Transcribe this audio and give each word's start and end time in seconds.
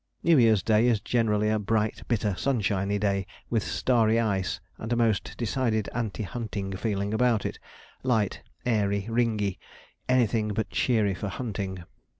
New 0.23 0.39
Year's 0.39 0.63
Day 0.63 0.87
is 0.87 0.99
generally 0.99 1.47
a 1.47 1.59
bright, 1.59 2.01
bitter, 2.07 2.33
sunshiny 2.35 2.97
day, 2.97 3.27
with 3.51 3.61
starry 3.61 4.19
ice, 4.19 4.59
and 4.79 4.91
a 4.91 4.95
most 4.95 5.35
decided 5.37 5.89
anti 5.93 6.23
hunting 6.23 6.75
feeling 6.75 7.13
about 7.13 7.45
it 7.45 7.59
light, 8.01 8.41
airy, 8.65 9.03
ringy, 9.07 9.59
anything 10.09 10.55
but 10.55 10.71
cheery 10.71 11.13
for 11.13 11.27
hunting. 11.27 11.83